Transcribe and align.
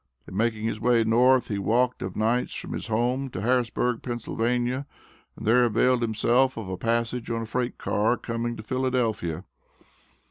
In 0.27 0.35
making 0.35 0.65
his 0.65 0.81
way 0.81 1.03
North 1.03 1.47
he 1.49 1.59
walked 1.59 2.01
of 2.01 2.15
nights 2.15 2.55
from 2.55 2.73
his 2.73 2.87
home 2.87 3.29
to 3.29 3.41
Harrisburg, 3.41 4.01
Pa., 4.01 4.13
and 4.13 4.85
there 5.39 5.63
availed 5.63 6.01
himself 6.01 6.57
of 6.57 6.69
a 6.69 6.75
passage 6.75 7.29
on 7.29 7.43
a 7.43 7.45
freight 7.45 7.77
car 7.77 8.17
coming 8.17 8.55
to 8.57 8.63
Philadelphia. 8.63 9.45